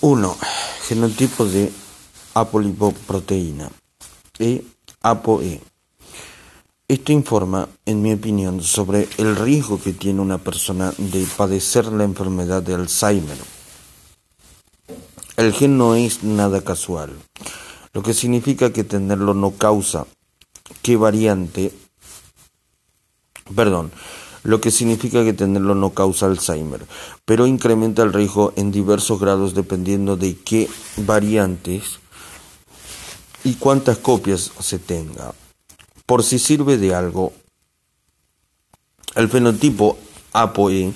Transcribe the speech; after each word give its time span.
1. 0.00 0.36
Genotipo 0.86 1.44
de 1.44 1.72
apolipoproteína. 2.34 3.70
E 4.38 4.62
ApoE. 5.02 5.60
Esto 6.86 7.12
informa, 7.12 7.68
en 7.84 8.00
mi 8.00 8.12
opinión, 8.12 8.62
sobre 8.62 9.08
el 9.18 9.34
riesgo 9.34 9.80
que 9.80 9.92
tiene 9.92 10.20
una 10.20 10.38
persona 10.38 10.92
de 10.96 11.26
padecer 11.36 11.86
la 11.86 12.04
enfermedad 12.04 12.62
de 12.62 12.74
Alzheimer. 12.74 13.36
El 15.36 15.52
gen 15.52 15.76
no 15.76 15.94
es 15.96 16.22
nada 16.22 16.62
casual, 16.62 17.12
lo 17.92 18.02
que 18.02 18.14
significa 18.14 18.72
que 18.72 18.84
tenerlo 18.84 19.34
no 19.34 19.52
causa 19.52 20.06
que 20.82 20.96
variante, 20.96 21.72
perdón, 23.54 23.92
lo 24.48 24.62
que 24.62 24.70
significa 24.70 25.22
que 25.24 25.34
tenerlo 25.34 25.74
no 25.74 25.90
causa 25.90 26.24
Alzheimer, 26.24 26.80
pero 27.26 27.46
incrementa 27.46 28.02
el 28.02 28.14
riesgo 28.14 28.54
en 28.56 28.72
diversos 28.72 29.20
grados 29.20 29.52
dependiendo 29.52 30.16
de 30.16 30.38
qué 30.38 30.70
variantes 30.96 31.98
y 33.44 33.56
cuántas 33.56 33.98
copias 33.98 34.50
se 34.58 34.78
tenga. 34.78 35.34
Por 36.06 36.24
si 36.24 36.38
sirve 36.38 36.78
de 36.78 36.94
algo, 36.94 37.34
el 39.16 39.28
fenotipo 39.28 39.98
ApoE, 40.32 40.94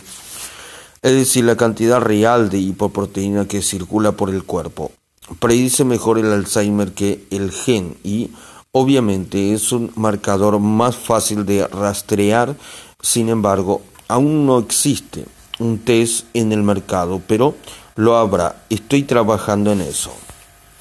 es 1.02 1.12
decir, 1.12 1.44
la 1.44 1.58
cantidad 1.58 2.00
real 2.00 2.48
de 2.48 2.56
hipoproteína 2.56 3.46
que 3.48 3.60
circula 3.60 4.12
por 4.12 4.30
el 4.30 4.44
cuerpo, 4.44 4.92
predice 5.40 5.84
mejor 5.84 6.18
el 6.18 6.32
Alzheimer 6.32 6.94
que 6.94 7.26
el 7.30 7.50
gen 7.50 7.98
y, 8.02 8.30
obviamente, 8.70 9.52
es 9.52 9.72
un 9.72 9.92
marcador 9.94 10.58
más 10.58 10.96
fácil 10.96 11.44
de 11.44 11.66
rastrear 11.66 12.56
sin 13.02 13.28
embargo, 13.28 13.82
aún 14.08 14.46
no 14.46 14.58
existe 14.58 15.26
un 15.58 15.78
test 15.78 16.26
en 16.34 16.52
el 16.52 16.62
mercado, 16.62 17.20
pero 17.26 17.54
lo 17.96 18.16
habrá. 18.16 18.64
Estoy 18.70 19.02
trabajando 19.02 19.72
en 19.72 19.82
eso. 19.82 20.12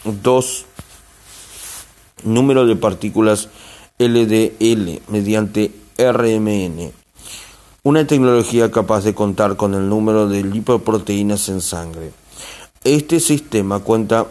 2. 0.06 0.66
Número 2.24 2.66
de 2.66 2.76
partículas 2.76 3.50
LDL 3.98 5.02
mediante 5.08 5.72
RMN. 5.98 6.92
Una 7.84 8.06
tecnología 8.06 8.70
capaz 8.70 9.04
de 9.04 9.16
contar 9.16 9.58
con 9.58 9.74
el 9.74 9.90
número 9.90 10.28
de 10.28 10.44
lipoproteínas 10.44 11.50
en 11.50 11.62
sangre. 11.62 12.12
Este 12.84 13.20
sistema 13.20 13.80
cuenta 13.80 14.28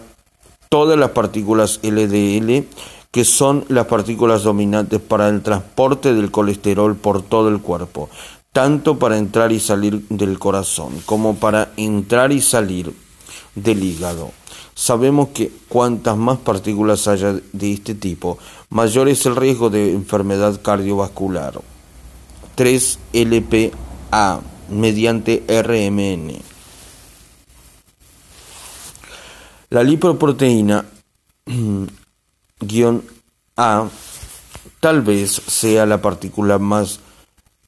todas 0.69 0.99
las 0.99 1.11
partículas 1.11 1.81
LDL 1.83 2.65
que 3.11 3.25
son 3.25 3.65
las 3.69 3.87
partículas 3.87 4.43
dominantes 4.45 5.01
para 5.01 5.29
el 5.29 5.43
transporte 5.43 6.15
del 6.15 6.31
colesterol 6.31 6.97
por 6.97 7.23
todo 7.23 7.49
el 7.49 7.61
cuerpo, 7.61 8.09
tanto 8.53 8.99
para 8.99 9.19
entrar 9.19 9.53
y 9.53 9.61
salir 9.61 10.07
del 10.09 10.39
corazón 10.39 11.01
como 11.07 11.37
para 11.37 11.73
entrar 11.77 12.33
y 12.33 12.41
salir 12.41 12.95
del 13.55 13.83
hígado. 13.83 14.31
Sabemos 14.75 15.29
que 15.35 15.53
cuantas 15.69 16.17
más 16.17 16.39
partículas 16.39 17.07
haya 17.09 17.35
de 17.53 17.73
este 17.73 17.95
tipo, 17.95 18.39
mayor 18.71 19.09
es 19.09 19.27
el 19.27 19.37
riesgo 19.37 19.71
de 19.71 19.93
enfermedad 19.93 20.61
cardiovascular. 20.63 21.61
3-LPA 22.57 24.41
mediante 24.71 25.45
RMN. 25.49 26.33
La 29.71 29.83
lipoproteína 29.83 30.85
guion 32.71 33.03
A 33.57 33.89
tal 34.79 35.03
vez 35.03 35.31
sea 35.31 35.85
la 35.87 36.01
partícula 36.01 36.59
más 36.59 37.01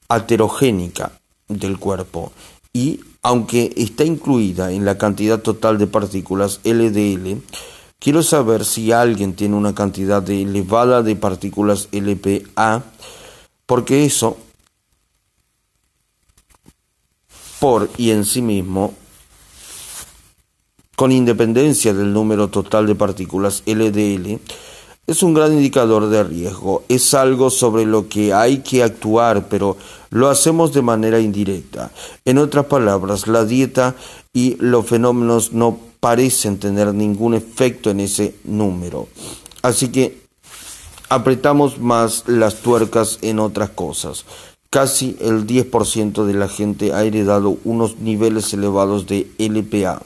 heterogénica 0.09 1.12
del 1.48 1.78
cuerpo. 1.78 2.33
Y 2.72 3.00
aunque 3.22 3.72
está 3.77 4.05
incluida 4.05 4.72
en 4.72 4.84
la 4.84 4.97
cantidad 4.98 5.41
total 5.41 5.78
de 5.78 5.86
partículas 5.86 6.61
LDL, 6.64 7.42
quiero 7.98 8.22
saber 8.22 8.64
si 8.64 8.93
alguien 8.93 9.34
tiene 9.34 9.56
una 9.56 9.75
cantidad 9.75 10.28
elevada 10.28 11.03
de 11.03 11.16
partículas 11.16 11.88
LPA, 11.93 12.82
porque 13.66 14.05
eso 14.05 14.38
por 17.60 17.88
y 17.97 18.10
en 18.10 18.25
sí 18.25 18.43
mismo 18.43 18.94
con 20.97 21.12
independencia 21.12 21.94
del 21.94 22.12
número 22.12 22.49
total 22.49 22.87
de 22.87 22.94
partículas 22.94 23.62
LDL, 23.66 24.41
es 25.06 25.22
un 25.22 25.34
gran 25.34 25.52
indicador 25.52 26.08
de 26.08 26.22
riesgo, 26.22 26.84
es 26.88 27.12
algo 27.14 27.50
sobre 27.50 27.84
lo 27.84 28.08
que 28.08 28.32
hay 28.32 28.58
que 28.58 28.82
actuar, 28.82 29.48
pero 29.48 29.76
lo 30.10 30.28
hacemos 30.28 30.72
de 30.72 30.82
manera 30.82 31.18
indirecta. 31.18 31.90
En 32.24 32.38
otras 32.38 32.66
palabras, 32.66 33.26
la 33.26 33.44
dieta 33.44 33.96
y 34.32 34.56
los 34.60 34.86
fenómenos 34.86 35.52
no 35.52 35.78
parecen 35.98 36.58
tener 36.58 36.94
ningún 36.94 37.34
efecto 37.34 37.90
en 37.90 38.00
ese 38.00 38.36
número. 38.44 39.08
Así 39.62 39.88
que 39.88 40.22
apretamos 41.08 41.78
más 41.78 42.24
las 42.26 42.56
tuercas 42.56 43.19
en 43.22 43.38
otras 43.38 43.70
cosas. 43.70 44.24
Casi 44.70 45.16
el 45.20 45.46
10% 45.46 46.24
de 46.24 46.34
la 46.34 46.48
gente 46.48 46.94
ha 46.94 47.02
heredado 47.04 47.58
unos 47.64 47.98
niveles 47.98 48.52
elevados 48.54 49.06
de 49.06 49.30
LPA. 49.38 50.00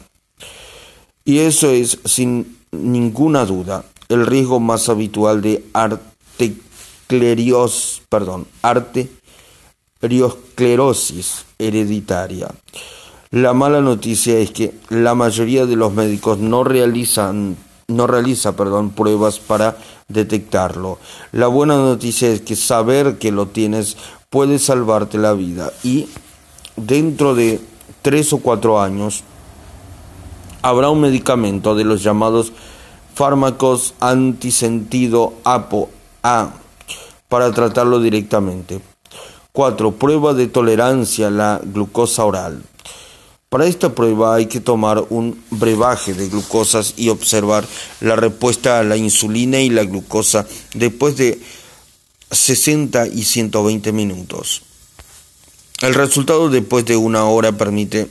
Y 1.24 1.38
eso 1.38 1.70
es, 1.70 1.98
sin 2.04 2.58
ninguna 2.72 3.44
duda, 3.44 3.84
el 4.08 4.26
riesgo 4.26 4.60
más 4.60 4.88
habitual 4.88 5.42
de 5.42 5.64
perdón, 8.08 8.46
arteriosclerosis 8.62 11.44
hereditaria. 11.58 12.48
La 13.30 13.54
mala 13.54 13.80
noticia 13.80 14.38
es 14.38 14.52
que 14.52 14.74
la 14.88 15.14
mayoría 15.14 15.66
de 15.66 15.76
los 15.76 15.92
médicos 15.92 16.38
no 16.38 16.64
realizan 16.64 17.56
no 17.88 18.08
realiza 18.08 18.56
perdón, 18.56 18.90
pruebas 18.90 19.38
para 19.38 19.76
detectarlo. 20.08 20.98
La 21.30 21.46
buena 21.46 21.76
noticia 21.76 22.28
es 22.28 22.40
que 22.40 22.56
saber 22.56 23.18
que 23.18 23.30
lo 23.30 23.46
tienes 23.46 23.96
puede 24.28 24.58
salvarte 24.58 25.18
la 25.18 25.34
vida 25.34 25.72
y 25.84 26.08
dentro 26.76 27.34
de 27.34 27.60
tres 28.02 28.32
o 28.32 28.38
cuatro 28.38 28.80
años 28.80 29.22
habrá 30.62 30.90
un 30.90 31.00
medicamento 31.00 31.76
de 31.76 31.84
los 31.84 32.02
llamados 32.02 32.52
fármacos 33.16 33.94
antisentido 33.98 35.32
APO-A 35.42 36.52
para 37.28 37.50
tratarlo 37.50 37.98
directamente. 37.98 38.80
4. 39.52 39.92
Prueba 39.92 40.34
de 40.34 40.48
tolerancia 40.48 41.28
a 41.28 41.30
la 41.30 41.60
glucosa 41.64 42.26
oral. 42.26 42.62
Para 43.48 43.64
esta 43.64 43.94
prueba 43.94 44.34
hay 44.34 44.46
que 44.46 44.60
tomar 44.60 45.02
un 45.08 45.42
brebaje 45.50 46.12
de 46.12 46.28
glucosas 46.28 46.92
y 46.98 47.08
observar 47.08 47.66
la 48.00 48.16
respuesta 48.16 48.80
a 48.80 48.84
la 48.84 48.98
insulina 48.98 49.60
y 49.60 49.70
la 49.70 49.84
glucosa 49.84 50.46
después 50.74 51.16
de 51.16 51.40
60 52.30 53.06
y 53.06 53.24
120 53.24 53.92
minutos. 53.92 54.60
El 55.80 55.94
resultado 55.94 56.50
después 56.50 56.84
de 56.84 56.98
una 56.98 57.24
hora 57.24 57.52
permite 57.52 58.08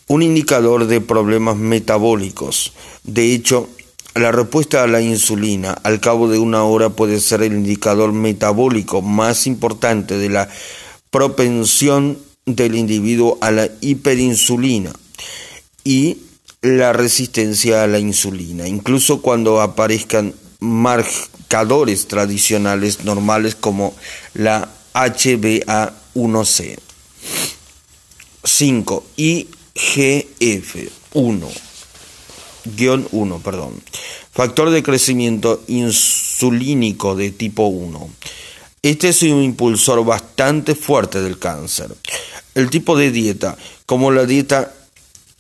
un 0.08 0.22
indicador 0.22 0.88
de 0.88 1.00
problemas 1.00 1.56
metabólicos. 1.56 2.74
De 3.04 3.34
hecho, 3.34 3.70
la 4.16 4.32
respuesta 4.32 4.84
a 4.84 4.88
la 4.88 5.02
insulina 5.02 5.72
al 5.84 6.00
cabo 6.00 6.30
de 6.30 6.38
una 6.38 6.64
hora 6.64 6.90
puede 6.90 7.20
ser 7.20 7.42
el 7.42 7.54
indicador 7.54 8.14
metabólico 8.14 9.02
más 9.02 9.48
importante 9.48 10.18
de 10.18 10.30
la 10.30 10.50
propensión 11.10 12.20
del 12.46 12.76
individuo 12.76 13.38
a 13.42 13.50
la 13.52 13.70
hiperinsulina 13.82 14.94
y 15.84 16.18
la 16.62 16.94
resistencia 16.94 17.84
a 17.84 17.88
la 17.88 18.00
insulina, 18.00 18.68
incluso 18.68 19.22
cuando 19.22 19.62
aparezcan 19.62 20.34
marcadores 20.60 22.08
tradicionales 22.08 23.04
normales 23.04 23.56
como 23.56 23.94
la 24.34 24.70
HbA1c. 24.94 26.78
5. 28.46 29.06
IGF-1 29.18 30.94
guion 31.14 31.73
1, 32.66 33.40
perdón. 33.40 33.74
Factor 34.32 34.70
de 34.70 34.84
crecimiento 34.84 35.64
insulínico 35.68 37.16
de 37.16 37.32
tipo 37.32 37.68
1. 37.68 38.10
Este 38.82 39.10
es 39.10 39.24
un 39.24 39.42
impulsor 39.42 40.04
bastante 40.04 40.76
fuerte 40.76 41.22
del 41.22 41.40
cáncer. 41.40 41.96
El 42.54 42.70
tipo 42.70 42.98
de 42.98 43.12
dieta, 43.12 43.58
como 43.86 44.12
la 44.12 44.26
dieta 44.26 44.74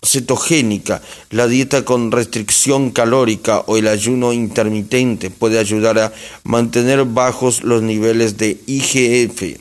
cetogénica, 0.03 1.01
la 1.29 1.47
dieta 1.47 1.85
con 1.85 2.11
restricción 2.11 2.91
calórica 2.91 3.63
o 3.67 3.77
el 3.77 3.87
ayuno 3.87 4.33
intermitente 4.33 5.29
puede 5.29 5.59
ayudar 5.59 5.97
a 5.99 6.13
mantener 6.43 7.05
bajos 7.05 7.63
los 7.63 7.81
niveles 7.81 8.37
de 8.37 8.59
IGF-1 8.65 9.59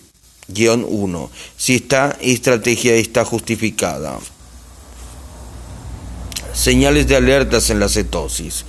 si 1.56 1.76
esta 1.76 2.16
estrategia 2.20 2.94
está 2.94 3.24
justificada. 3.24 4.18
Señales 6.54 7.08
de 7.08 7.16
alertas 7.16 7.70
en 7.70 7.80
la 7.80 7.88
cetosis. 7.88 8.64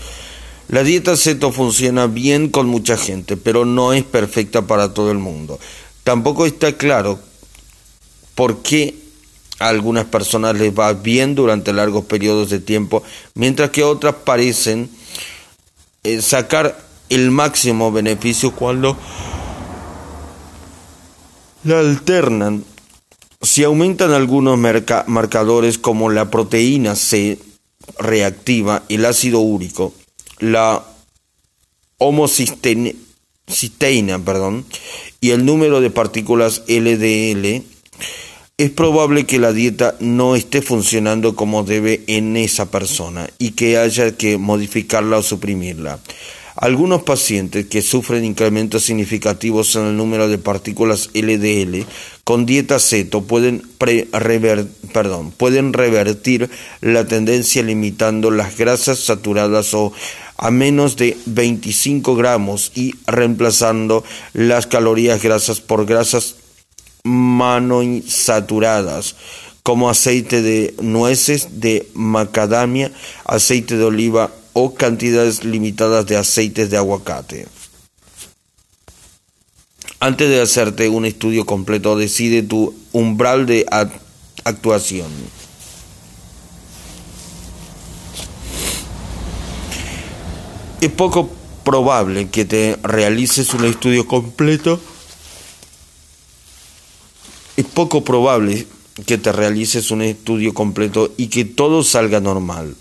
La 0.69 0.83
dieta 0.83 1.17
ceto 1.17 1.51
funciona 1.51 2.07
bien 2.07 2.49
con 2.49 2.67
mucha 2.67 2.97
gente, 2.97 3.37
pero 3.37 3.65
no 3.65 3.93
es 3.93 4.03
perfecta 4.03 4.63
para 4.63 4.93
todo 4.93 5.11
el 5.11 5.17
mundo. 5.17 5.59
Tampoco 6.03 6.45
está 6.45 6.73
claro 6.77 7.19
por 8.35 8.61
qué 8.63 8.95
a 9.59 9.69
algunas 9.69 10.05
personas 10.05 10.57
les 10.57 10.73
va 10.77 10.93
bien 10.93 11.35
durante 11.35 11.73
largos 11.73 12.05
periodos 12.05 12.49
de 12.49 12.59
tiempo, 12.59 13.03
mientras 13.35 13.69
que 13.69 13.83
otras 13.83 14.15
parecen 14.23 14.89
eh, 16.03 16.21
sacar 16.21 16.77
el 17.09 17.29
máximo 17.31 17.91
beneficio 17.91 18.51
cuando 18.51 18.97
la 21.63 21.79
alternan. 21.79 22.63
Si 23.41 23.63
aumentan 23.63 24.11
algunos 24.11 24.57
marcadores 24.57 25.77
como 25.77 26.09
la 26.09 26.31
proteína 26.31 26.95
C 26.95 27.37
reactiva, 27.97 28.83
el 28.89 29.05
ácido 29.05 29.39
úrico, 29.39 29.93
la 30.39 30.83
homocisteína 31.97 34.19
perdón, 34.19 34.65
y 35.21 35.31
el 35.31 35.45
número 35.45 35.81
de 35.81 35.89
partículas 35.89 36.63
LDL, 36.67 37.63
es 38.57 38.69
probable 38.69 39.25
que 39.25 39.39
la 39.39 39.51
dieta 39.51 39.95
no 39.99 40.35
esté 40.35 40.61
funcionando 40.61 41.35
como 41.35 41.63
debe 41.63 42.03
en 42.07 42.37
esa 42.37 42.69
persona 42.69 43.27
y 43.39 43.51
que 43.51 43.77
haya 43.77 44.15
que 44.15 44.37
modificarla 44.37 45.17
o 45.17 45.23
suprimirla. 45.23 45.99
Algunos 46.55 47.01
pacientes 47.01 47.65
que 47.65 47.81
sufren 47.81 48.23
incrementos 48.23 48.83
significativos 48.83 49.75
en 49.75 49.87
el 49.87 49.97
número 49.97 50.27
de 50.27 50.37
partículas 50.37 51.09
LDL 51.13 51.83
con 52.23 52.45
dieta 52.45 52.77
ceto 52.79 53.23
pueden, 53.23 53.63
revertir 55.73 56.51
la 56.81 57.05
tendencia 57.05 57.63
limitando 57.63 58.29
las 58.29 58.55
grasas 58.55 58.99
saturadas 58.99 59.73
o 59.73 59.93
a 60.37 60.51
menos 60.51 60.95
de 60.95 61.17
25 61.25 62.15
gramos 62.15 62.71
y 62.75 62.93
reemplazando 63.07 64.03
las 64.33 64.67
calorías 64.67 65.23
grasas 65.23 65.59
por 65.59 65.87
grasas 65.87 66.35
monoinsaturadas 67.03 69.15
como 69.63 69.89
aceite 69.89 70.41
de 70.41 70.73
nueces 70.81 71.61
de 71.61 71.87
macadamia, 71.93 72.91
aceite 73.25 73.77
de 73.77 73.85
oliva 73.85 74.29
o 74.53 74.73
cantidades 74.73 75.43
limitadas 75.43 76.05
de 76.05 76.17
aceites 76.17 76.69
de 76.69 76.77
aguacate. 76.77 77.47
Antes 79.99 80.29
de 80.29 80.41
hacerte 80.41 80.89
un 80.89 81.05
estudio 81.05 81.45
completo, 81.45 81.97
decide 81.97 82.43
tu 82.43 82.73
umbral 82.91 83.45
de 83.45 83.65
actuación. 84.43 85.11
Es 90.81 90.91
poco 90.91 91.29
probable 91.63 92.29
que 92.29 92.43
te 92.43 92.77
realices 92.83 93.53
un 93.53 93.65
estudio 93.65 94.05
completo 94.05 94.79
es 97.55 97.65
poco 97.65 98.03
probable 98.03 98.67
que 99.05 99.17
te 99.17 99.31
realices 99.31 99.91
un 99.91 100.01
estudio 100.01 100.53
completo 100.53 101.11
y 101.17 101.27
que 101.27 101.45
todo 101.45 101.83
salga 101.83 102.19
normal. 102.19 102.75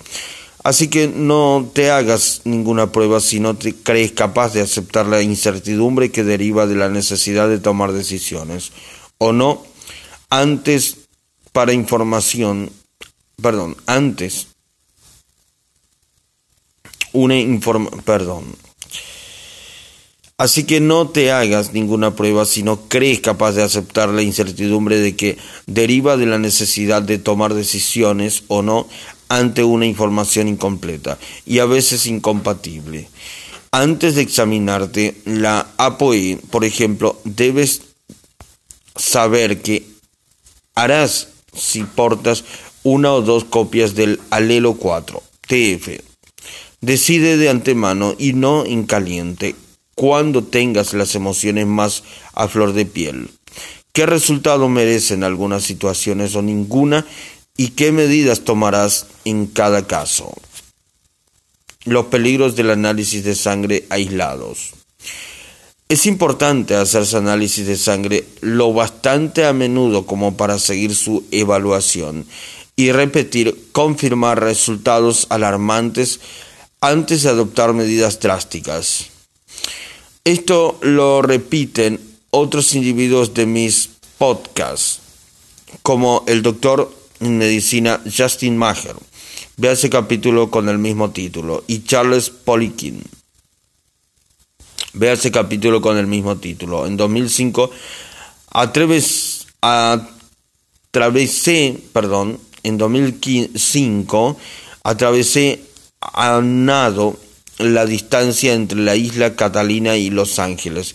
Así 0.64 0.88
que 0.88 1.08
no 1.08 1.68
te 1.72 1.90
hagas 1.90 2.42
ninguna 2.44 2.92
prueba 2.92 3.20
si 3.20 3.40
no 3.40 3.56
te 3.56 3.74
crees 3.74 4.12
capaz 4.12 4.52
de 4.52 4.60
aceptar 4.60 5.06
la 5.06 5.20
incertidumbre 5.20 6.12
que 6.12 6.22
deriva 6.22 6.66
de 6.66 6.76
la 6.76 6.88
necesidad 6.88 7.48
de 7.48 7.58
tomar 7.58 7.92
decisiones. 7.92 8.72
O 9.18 9.32
no, 9.32 9.64
antes 10.30 10.98
para 11.52 11.72
información, 11.72 12.70
perdón, 13.40 13.76
antes 13.86 14.48
una 17.12 17.36
informa, 17.38 17.90
perdón, 18.04 18.44
Así 20.42 20.64
que 20.64 20.80
no 20.80 21.08
te 21.08 21.30
hagas 21.30 21.72
ninguna 21.72 22.16
prueba 22.16 22.44
si 22.46 22.64
no 22.64 22.88
crees 22.88 23.20
capaz 23.20 23.52
de 23.52 23.62
aceptar 23.62 24.08
la 24.08 24.22
incertidumbre 24.22 24.98
de 24.98 25.14
que 25.14 25.38
deriva 25.68 26.16
de 26.16 26.26
la 26.26 26.38
necesidad 26.38 27.00
de 27.00 27.18
tomar 27.18 27.54
decisiones 27.54 28.42
o 28.48 28.60
no 28.60 28.88
ante 29.32 29.64
una 29.64 29.86
información 29.86 30.46
incompleta 30.46 31.18
y 31.46 31.60
a 31.60 31.64
veces 31.64 32.04
incompatible. 32.06 33.08
Antes 33.70 34.14
de 34.14 34.20
examinarte 34.20 35.16
la 35.24 35.68
APOE, 35.78 36.38
por 36.50 36.66
ejemplo, 36.66 37.18
debes 37.24 37.80
saber 38.94 39.62
que 39.62 39.86
harás 40.74 41.28
si 41.56 41.82
portas 41.82 42.44
una 42.82 43.14
o 43.14 43.22
dos 43.22 43.44
copias 43.44 43.94
del 43.94 44.20
alelo 44.28 44.74
4, 44.74 45.22
TF. 45.48 46.02
Decide 46.82 47.38
de 47.38 47.48
antemano 47.48 48.14
y 48.18 48.34
no 48.34 48.66
en 48.66 48.84
caliente 48.84 49.54
cuando 49.94 50.44
tengas 50.44 50.92
las 50.92 51.14
emociones 51.14 51.66
más 51.66 52.02
a 52.34 52.48
flor 52.48 52.74
de 52.74 52.84
piel. 52.84 53.30
¿Qué 53.94 54.06
resultado 54.06 54.70
merecen 54.70 55.22
algunas 55.22 55.64
situaciones 55.64 56.34
o 56.34 56.40
ninguna? 56.40 57.06
¿Y 57.56 57.68
qué 57.68 57.92
medidas 57.92 58.40
tomarás 58.40 59.06
en 59.24 59.46
cada 59.46 59.86
caso? 59.86 60.32
Los 61.84 62.06
peligros 62.06 62.56
del 62.56 62.70
análisis 62.70 63.24
de 63.24 63.34
sangre 63.34 63.86
aislados. 63.90 64.72
Es 65.88 66.06
importante 66.06 66.74
hacerse 66.74 67.18
análisis 67.18 67.66
de 67.66 67.76
sangre 67.76 68.24
lo 68.40 68.72
bastante 68.72 69.44
a 69.44 69.52
menudo 69.52 70.06
como 70.06 70.36
para 70.38 70.58
seguir 70.58 70.94
su 70.94 71.24
evaluación 71.30 72.24
y 72.76 72.92
repetir, 72.92 73.68
confirmar 73.72 74.40
resultados 74.40 75.26
alarmantes 75.28 76.20
antes 76.80 77.22
de 77.22 77.28
adoptar 77.28 77.74
medidas 77.74 78.20
drásticas. 78.20 79.10
Esto 80.24 80.78
lo 80.80 81.20
repiten 81.20 82.00
otros 82.30 82.74
individuos 82.74 83.34
de 83.34 83.44
mis 83.44 83.90
podcasts, 84.16 85.00
como 85.82 86.24
el 86.26 86.40
doctor 86.40 87.01
en 87.22 87.38
medicina 87.38 88.00
Justin 88.04 88.56
Maher. 88.56 88.96
Ve 89.56 89.72
ese 89.72 89.88
capítulo 89.88 90.50
con 90.50 90.68
el 90.68 90.78
mismo 90.78 91.10
título. 91.10 91.64
Y 91.66 91.84
Charles 91.84 92.30
Poliquin. 92.30 93.02
Ve 94.94 95.12
ese 95.12 95.30
capítulo 95.30 95.80
con 95.80 95.96
el 95.96 96.06
mismo 96.06 96.36
título. 96.36 96.86
En 96.86 96.96
2005 96.96 97.70
atreves, 98.50 99.46
atravesé, 100.90 101.78
perdón, 101.92 102.38
en 102.62 102.78
2005 102.78 104.36
atravesé 104.84 105.62
a 106.00 106.40
nado 106.42 107.16
la 107.58 107.86
distancia 107.86 108.54
entre 108.54 108.80
la 108.80 108.96
isla 108.96 109.36
Catalina 109.36 109.96
y 109.96 110.10
Los 110.10 110.38
Ángeles 110.38 110.94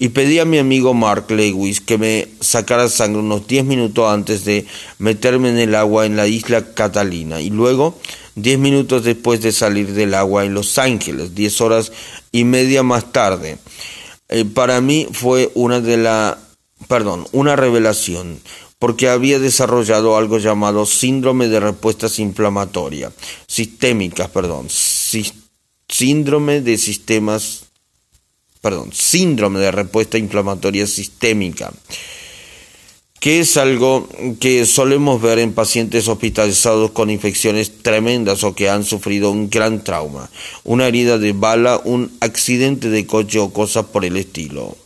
y 0.00 0.10
pedí 0.10 0.38
a 0.38 0.44
mi 0.44 0.58
amigo 0.58 0.94
Mark 0.94 1.28
Lewis 1.30 1.80
que 1.80 1.98
me 1.98 2.28
sacara 2.40 2.88
sangre 2.88 3.20
unos 3.20 3.48
10 3.48 3.64
minutos 3.64 4.08
antes 4.08 4.44
de 4.44 4.64
meterme 4.98 5.48
en 5.48 5.58
el 5.58 5.74
agua 5.74 6.06
en 6.06 6.16
la 6.16 6.28
isla 6.28 6.72
Catalina 6.72 7.40
y 7.40 7.50
luego 7.50 7.98
10 8.36 8.60
minutos 8.60 9.02
después 9.02 9.40
de 9.42 9.50
salir 9.50 9.92
del 9.92 10.14
agua 10.14 10.44
en 10.44 10.54
Los 10.54 10.78
Ángeles, 10.78 11.34
10 11.34 11.60
horas 11.60 11.92
y 12.30 12.44
media 12.44 12.84
más 12.84 13.10
tarde. 13.10 13.58
Eh, 14.28 14.44
para 14.44 14.80
mí 14.80 15.08
fue 15.10 15.50
una 15.54 15.80
de 15.80 15.96
la 15.96 16.38
perdón, 16.86 17.26
una 17.32 17.56
revelación 17.56 18.38
porque 18.78 19.08
había 19.08 19.40
desarrollado 19.40 20.16
algo 20.16 20.38
llamado 20.38 20.86
síndrome 20.86 21.48
de 21.48 21.58
respuestas 21.58 22.20
inflamatorias 22.20 23.12
sistémicas, 23.48 24.28
perdón, 24.30 24.68
síndrome 25.88 26.60
de 26.60 26.78
sistemas, 26.78 27.64
perdón, 28.60 28.90
síndrome 28.92 29.60
de 29.60 29.70
respuesta 29.70 30.18
inflamatoria 30.18 30.86
sistémica, 30.86 31.72
que 33.20 33.40
es 33.40 33.56
algo 33.56 34.08
que 34.40 34.64
solemos 34.66 35.20
ver 35.20 35.38
en 35.40 35.52
pacientes 35.52 36.06
hospitalizados 36.08 36.92
con 36.92 37.10
infecciones 37.10 37.82
tremendas 37.82 38.44
o 38.44 38.54
que 38.54 38.70
han 38.70 38.84
sufrido 38.84 39.30
un 39.30 39.50
gran 39.50 39.82
trauma, 39.82 40.30
una 40.64 40.86
herida 40.86 41.18
de 41.18 41.32
bala, 41.32 41.80
un 41.84 42.12
accidente 42.20 42.90
de 42.90 43.06
coche 43.06 43.38
o 43.38 43.52
cosas 43.52 43.86
por 43.86 44.04
el 44.04 44.16
estilo. 44.16 44.76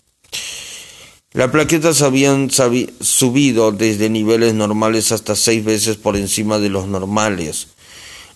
Las 1.35 1.50
plaquetas 1.50 2.02
habían 2.02 2.50
subido 2.50 3.73
desde 3.73 4.11
niveles 4.11 4.52
normales 4.52 5.12
hasta 5.12 5.35
seis 5.35 5.64
veces 5.64 5.97
por 5.97 6.17
encima 6.17 6.59
de 6.59 6.69
los 6.69 6.88
normales. 6.88 7.69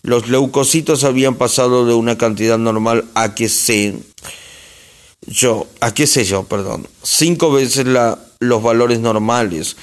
Los 0.02 0.28
leucocitos 0.28 1.04
habían 1.04 1.34
pasado 1.34 1.84
de 1.84 1.92
una 1.92 2.16
cantidad 2.16 2.56
normal 2.56 3.04
a 3.14 3.34
que 3.34 3.50
sé 3.50 3.96
yo, 5.26 5.66
a 5.80 5.92
qué 5.92 6.06
sé 6.06 6.24
yo, 6.24 6.44
perdón, 6.44 6.86
cinco 7.02 7.52
veces 7.52 7.86
la, 7.86 8.18
los 8.40 8.62
valores 8.62 9.00
normales. 9.00 9.76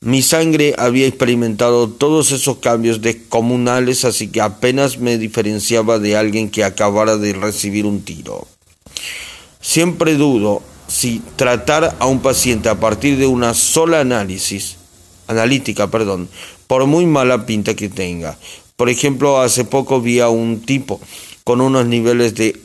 Mi 0.00 0.20
sangre 0.22 0.74
había 0.78 1.06
experimentado 1.06 1.88
todos 1.88 2.32
esos 2.32 2.58
cambios 2.58 3.00
descomunales, 3.02 4.04
así 4.04 4.28
que 4.28 4.40
apenas 4.40 4.98
me 4.98 5.16
diferenciaba 5.16 6.00
de 6.00 6.16
alguien 6.16 6.50
que 6.50 6.64
acabara 6.64 7.16
de 7.16 7.32
recibir 7.32 7.86
un 7.86 8.02
tiro. 8.02 8.48
Siempre 9.60 10.16
dudo 10.16 10.62
si 10.88 11.22
tratar 11.36 11.96
a 12.00 12.06
un 12.06 12.20
paciente 12.20 12.68
a 12.68 12.80
partir 12.80 13.16
de 13.16 13.26
una 13.26 13.54
sola 13.54 14.00
análisis, 14.00 14.76
analítica, 15.28 15.88
perdón, 15.88 16.28
por 16.66 16.86
muy 16.86 17.06
mala 17.06 17.46
pinta 17.46 17.74
que 17.74 17.88
tenga. 17.88 18.36
Por 18.76 18.90
ejemplo, 18.90 19.40
hace 19.40 19.64
poco 19.64 20.00
vi 20.00 20.18
a 20.18 20.28
un 20.28 20.60
tipo 20.60 21.00
con 21.44 21.60
unos 21.60 21.86
niveles 21.86 22.34
de 22.34 22.60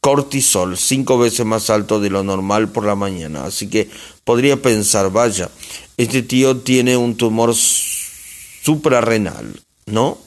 cortisol 0.00 0.76
cinco 0.76 1.18
veces 1.18 1.44
más 1.44 1.70
alto 1.70 2.00
de 2.00 2.10
lo 2.10 2.22
normal 2.22 2.68
por 2.68 2.84
la 2.84 2.94
mañana. 2.94 3.44
Así 3.44 3.68
que 3.68 3.88
podría 4.24 4.60
pensar, 4.60 5.10
vaya, 5.10 5.50
este 5.96 6.22
tío 6.22 6.58
tiene 6.58 6.96
un 6.96 7.16
tumor 7.16 7.54
suprarrenal, 7.54 9.60
¿no? 9.86 10.18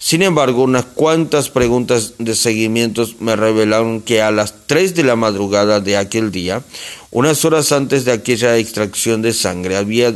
Sin 0.00 0.22
embargo, 0.22 0.62
unas 0.62 0.84
cuantas 0.84 1.50
preguntas 1.50 2.14
de 2.18 2.36
seguimiento 2.36 3.04
me 3.18 3.34
revelaron 3.34 4.00
que 4.00 4.22
a 4.22 4.30
las 4.30 4.66
3 4.66 4.94
de 4.94 5.02
la 5.02 5.16
madrugada 5.16 5.80
de 5.80 5.96
aquel 5.96 6.30
día, 6.30 6.62
unas 7.10 7.44
horas 7.44 7.72
antes 7.72 8.04
de 8.04 8.12
aquella 8.12 8.56
extracción 8.56 9.22
de 9.22 9.32
sangre, 9.32 9.76
había 9.76 10.14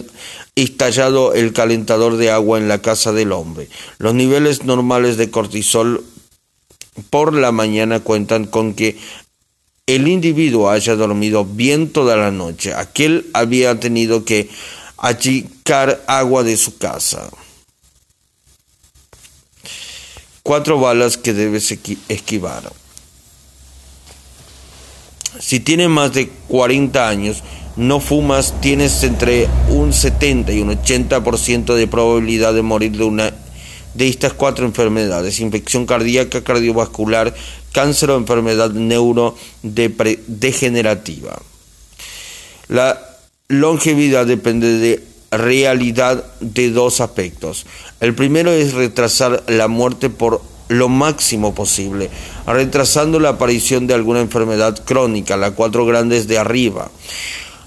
estallado 0.54 1.34
el 1.34 1.52
calentador 1.52 2.16
de 2.16 2.30
agua 2.30 2.58
en 2.58 2.68
la 2.68 2.80
casa 2.80 3.12
del 3.12 3.32
hombre. 3.32 3.68
Los 3.98 4.14
niveles 4.14 4.64
normales 4.64 5.16
de 5.16 5.30
cortisol 5.30 6.04
por 7.10 7.34
la 7.34 7.52
mañana 7.52 8.00
cuentan 8.00 8.44
con 8.44 8.74
que 8.74 8.98
el 9.86 10.08
individuo 10.08 10.70
haya 10.70 10.94
dormido 10.94 11.44
bien 11.44 11.90
toda 11.90 12.16
la 12.16 12.30
noche. 12.30 12.74
Aquel 12.74 13.26
había 13.32 13.78
tenido 13.80 14.24
que 14.24 14.48
achicar 14.98 16.02
agua 16.06 16.42
de 16.42 16.56
su 16.56 16.78
casa. 16.78 17.28
Cuatro 20.42 20.78
balas 20.78 21.16
que 21.16 21.32
debes 21.32 21.70
esquivar. 22.08 22.72
Si 25.40 25.60
tienes 25.60 25.88
más 25.88 26.12
de 26.12 26.28
40 26.48 27.08
años, 27.08 27.42
no 27.76 28.00
fumas, 28.00 28.60
tienes 28.60 29.02
entre 29.02 29.48
un 29.68 29.92
70 29.92 30.52
y 30.52 30.60
un 30.60 30.70
80% 30.70 31.74
de 31.74 31.86
probabilidad 31.86 32.54
de 32.54 32.62
morir 32.62 32.92
de 32.92 33.04
una 33.04 33.32
de 33.94 34.08
estas 34.08 34.32
cuatro 34.32 34.64
enfermedades, 34.64 35.38
infección 35.40 35.84
cardíaca, 35.86 36.42
cardiovascular, 36.42 37.34
cáncer 37.72 38.10
o 38.10 38.16
enfermedad 38.16 38.70
neurodegenerativa. 38.70 41.40
La 42.68 43.00
longevidad 43.48 44.26
depende 44.26 44.78
de 44.78 45.02
realidad 45.30 46.24
de 46.40 46.70
dos 46.70 47.00
aspectos. 47.00 47.66
El 48.00 48.14
primero 48.14 48.50
es 48.50 48.74
retrasar 48.74 49.44
la 49.46 49.68
muerte 49.68 50.10
por 50.10 50.42
lo 50.68 50.88
máximo 50.88 51.54
posible, 51.54 52.10
retrasando 52.46 53.20
la 53.20 53.28
aparición 53.30 53.86
de 53.86 53.94
alguna 53.94 54.20
enfermedad 54.20 54.82
crónica, 54.84 55.36
la 55.36 55.52
cuatro 55.52 55.84
grandes 55.84 56.28
de 56.28 56.38
arriba. 56.38 56.90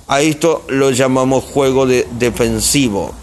A 0.07 0.21
esto 0.21 0.65
lo 0.69 0.91
llamamos 0.91 1.43
juego 1.43 1.85
de 1.85 2.07
defensivo. 2.19 3.13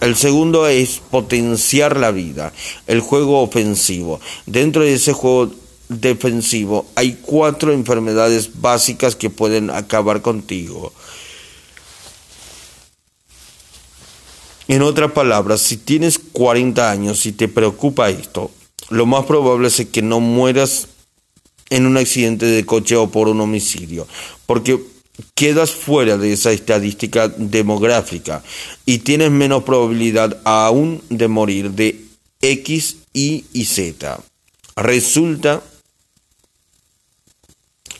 El 0.00 0.16
segundo 0.16 0.66
es 0.66 1.00
potenciar 1.10 1.98
la 1.98 2.10
vida, 2.10 2.52
el 2.86 3.00
juego 3.00 3.42
ofensivo. 3.42 4.20
Dentro 4.46 4.82
de 4.82 4.94
ese 4.94 5.12
juego 5.12 5.52
defensivo 5.88 6.86
hay 6.94 7.18
cuatro 7.20 7.72
enfermedades 7.72 8.60
básicas 8.60 9.14
que 9.14 9.28
pueden 9.28 9.70
acabar 9.70 10.22
contigo. 10.22 10.92
En 14.68 14.82
otras 14.82 15.10
palabras, 15.12 15.60
si 15.60 15.76
tienes 15.76 16.18
40 16.18 16.90
años 16.90 17.26
y 17.26 17.32
te 17.32 17.48
preocupa 17.48 18.08
esto, 18.08 18.52
lo 18.88 19.04
más 19.04 19.26
probable 19.26 19.68
es 19.68 19.84
que 19.86 20.00
no 20.00 20.20
mueras 20.20 20.86
en 21.70 21.86
un 21.86 21.96
accidente 21.96 22.46
de 22.46 22.64
coche 22.64 22.96
o 22.96 23.10
por 23.10 23.28
un 23.28 23.40
homicidio, 23.40 24.06
porque 24.46 24.80
quedas 25.34 25.72
fuera 25.72 26.16
de 26.16 26.32
esa 26.32 26.52
estadística 26.52 27.28
demográfica 27.28 28.42
y 28.86 28.98
tienes 28.98 29.30
menos 29.30 29.64
probabilidad 29.64 30.40
aún 30.44 31.02
de 31.08 31.28
morir 31.28 31.70
de 31.72 32.04
X, 32.40 32.96
Y 33.12 33.44
y 33.52 33.64
Z. 33.64 34.20
Resulta 34.76 35.62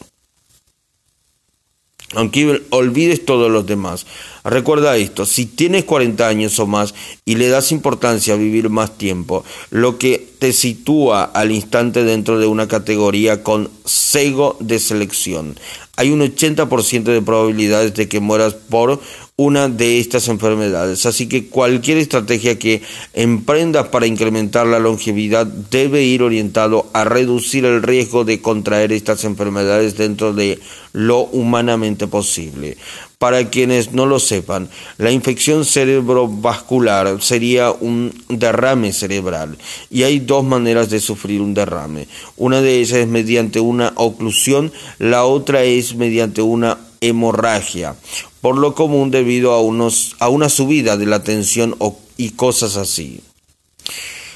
aunque 2.15 2.61
olvides 2.69 3.25
todos 3.25 3.51
los 3.51 3.65
demás. 3.65 4.05
Recuerda 4.43 4.97
esto, 4.97 5.25
si 5.25 5.45
tienes 5.45 5.85
40 5.85 6.27
años 6.27 6.59
o 6.59 6.67
más 6.67 6.93
y 7.25 7.35
le 7.35 7.47
das 7.47 7.71
importancia 7.71 8.33
a 8.33 8.37
vivir 8.37 8.69
más 8.69 8.97
tiempo, 8.97 9.45
lo 9.69 9.97
que 9.97 10.32
te 10.43 10.51
sitúa 10.51 11.23
al 11.23 11.53
instante 11.53 12.03
dentro 12.03 12.37
de 12.37 12.47
una 12.47 12.67
categoría 12.67 13.43
con 13.43 13.69
cego 13.85 14.57
de 14.59 14.77
selección. 14.77 15.57
Hay 15.95 16.11
un 16.11 16.19
80% 16.19 17.03
de 17.03 17.21
probabilidades 17.21 17.93
de 17.93 18.09
que 18.09 18.19
mueras 18.19 18.53
por 18.53 18.99
una 19.37 19.69
de 19.69 19.99
estas 19.99 20.27
enfermedades. 20.27 21.05
Así 21.05 21.27
que 21.29 21.47
cualquier 21.47 21.97
estrategia 21.97 22.59
que 22.59 22.81
emprendas 23.13 23.87
para 23.87 24.05
incrementar 24.05 24.67
la 24.67 24.79
longevidad 24.79 25.45
debe 25.45 26.03
ir 26.03 26.23
orientado 26.23 26.87
a 26.91 27.05
reducir 27.05 27.63
el 27.63 27.81
riesgo 27.81 28.25
de 28.25 28.41
contraer 28.41 28.91
estas 28.91 29.23
enfermedades 29.23 29.95
dentro 29.95 30.33
de 30.33 30.59
lo 30.91 31.21
humanamente 31.21 32.07
posible. 32.07 32.77
Para 33.17 33.49
quienes 33.49 33.93
no 33.93 34.05
lo 34.05 34.19
sepan, 34.19 34.69
la 34.97 35.09
infección 35.09 35.63
cerebrovascular 35.63 37.21
sería 37.21 37.71
un 37.71 38.13
derrame 38.27 38.91
cerebral 38.91 39.57
y 39.89 40.03
hay 40.03 40.19
dos 40.19 40.32
maneras 40.41 40.89
de 40.89 41.01
sufrir 41.01 41.41
un 41.41 41.53
derrame. 41.53 42.07
Una 42.37 42.61
de 42.61 42.79
ellas 42.79 42.99
es 42.99 43.07
mediante 43.07 43.59
una 43.59 43.91
oclusión, 43.95 44.71
la 44.97 45.25
otra 45.25 45.63
es 45.63 45.95
mediante 45.95 46.41
una 46.41 46.79
hemorragia, 47.01 47.95
por 48.41 48.57
lo 48.57 48.73
común 48.73 49.11
debido 49.11 49.51
a, 49.51 49.61
unos, 49.61 50.15
a 50.19 50.29
una 50.29 50.49
subida 50.49 50.97
de 50.97 51.05
la 51.05 51.23
tensión 51.23 51.75
y 52.17 52.31
cosas 52.31 52.77
así. 52.77 53.21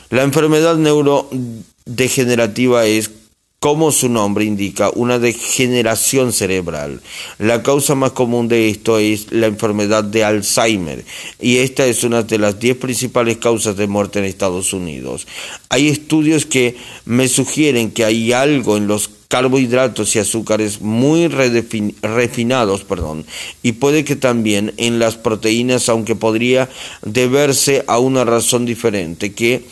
La 0.09 0.23
enfermedad 0.23 0.77
neurodegenerativa 0.77 2.85
es 2.85 3.11
como 3.59 3.91
su 3.91 4.07
nombre 4.07 4.45
indica, 4.45 4.91
una 4.93 5.17
degeneración 5.17 6.31
cerebral. 6.31 7.01
La 7.39 7.63
causa 7.63 7.95
más 7.95 8.11
común 8.11 8.47
de 8.47 8.69
esto 8.69 8.99
es 8.99 9.31
la 9.31 9.47
enfermedad 9.47 10.03
de 10.03 10.23
Alzheimer 10.23 11.03
y 11.41 11.57
esta 11.57 11.85
es 11.87 12.03
una 12.03 12.21
de 12.21 12.37
las 12.37 12.59
diez 12.59 12.77
principales 12.77 13.37
causas 13.37 13.75
de 13.75 13.87
muerte 13.87 14.19
en 14.19 14.25
Estados 14.25 14.73
Unidos. 14.73 15.25
Hay 15.69 15.87
estudios 15.87 16.45
que 16.45 16.75
me 17.05 17.27
sugieren 17.27 17.89
que 17.89 18.05
hay 18.05 18.31
algo 18.31 18.77
en 18.77 18.85
los 18.85 19.09
carbohidratos 19.27 20.15
y 20.15 20.19
azúcares 20.19 20.81
muy 20.81 21.27
refinados, 21.27 22.83
perdón, 22.83 23.25
y 23.63 23.73
puede 23.73 24.05
que 24.05 24.15
también 24.15 24.73
en 24.77 24.99
las 24.99 25.17
proteínas, 25.17 25.89
aunque 25.89 26.15
podría 26.15 26.69
deberse 27.01 27.83
a 27.87 27.97
una 27.99 28.23
razón 28.23 28.65
diferente, 28.65 29.33
que 29.33 29.65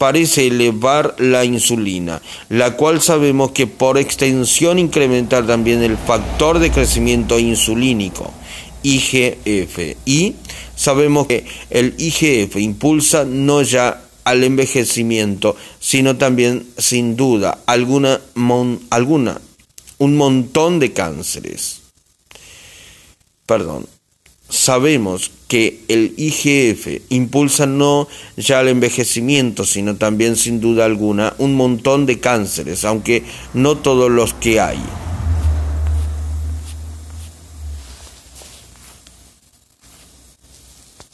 parece 0.00 0.46
elevar 0.46 1.14
la 1.18 1.44
insulina, 1.44 2.22
la 2.48 2.74
cual 2.74 3.02
sabemos 3.02 3.50
que 3.50 3.66
por 3.66 3.98
extensión 3.98 4.78
incrementa 4.78 5.46
también 5.46 5.82
el 5.82 5.98
factor 5.98 6.58
de 6.58 6.70
crecimiento 6.70 7.38
insulínico, 7.38 8.32
IGF, 8.82 9.98
y 10.06 10.36
sabemos 10.74 11.26
que 11.26 11.44
el 11.68 11.92
IGF 11.98 12.56
impulsa 12.56 13.26
no 13.26 13.60
ya 13.60 14.00
al 14.24 14.42
envejecimiento, 14.42 15.54
sino 15.80 16.16
también, 16.16 16.66
sin 16.78 17.14
duda, 17.14 17.58
alguna, 17.66 18.22
alguna 18.88 19.38
un 19.98 20.16
montón 20.16 20.78
de 20.78 20.94
cánceres. 20.94 21.82
Perdón, 23.44 23.86
sabemos 24.50 25.30
que 25.48 25.80
el 25.88 26.14
IGF 26.16 27.02
impulsa 27.08 27.66
no 27.66 28.06
ya 28.36 28.60
el 28.60 28.68
envejecimiento, 28.68 29.64
sino 29.64 29.96
también 29.96 30.36
sin 30.36 30.60
duda 30.60 30.84
alguna 30.84 31.34
un 31.38 31.54
montón 31.54 32.06
de 32.06 32.20
cánceres, 32.20 32.84
aunque 32.84 33.24
no 33.54 33.78
todos 33.78 34.10
los 34.10 34.34
que 34.34 34.60
hay. 34.60 34.78